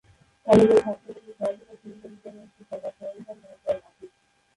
[0.47, 4.11] কলেজের ছাত্রদেরকে খেলাধুলার সুবিধা দিতে রয়েছে একটি খেলার সরঞ্জাম ধার দেয়ার অফিস।